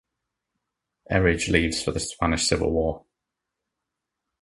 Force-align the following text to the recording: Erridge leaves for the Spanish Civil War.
Erridge 1.11 1.47
leaves 1.49 1.83
for 1.83 1.91
the 1.91 1.99
Spanish 1.99 2.47
Civil 2.47 2.71
War. 2.71 3.05